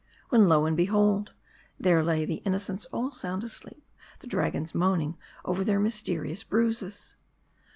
[0.29, 1.33] When, lo and behold!
[1.79, 3.87] there lay the in nocents all sound asleep;
[4.21, 7.15] the dragons moaning over their mysterious bruises.